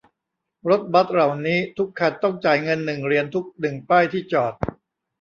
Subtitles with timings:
[0.69, 4.53] รถบัสเหล่านี้ทุกคันต้องจ่ายเงินหนึ่งเหรียญทุกหนึ่งป้ายที่จอด